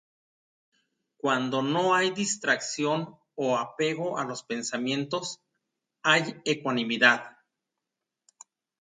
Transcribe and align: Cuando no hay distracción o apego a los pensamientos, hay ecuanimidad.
Cuando 1.17 1.61
no 1.61 1.93
hay 1.93 2.09
distracción 2.09 3.19
o 3.35 3.55
apego 3.59 4.17
a 4.17 4.23
los 4.25 4.41
pensamientos, 4.41 5.43
hay 6.01 6.41
ecuanimidad. 6.43 7.37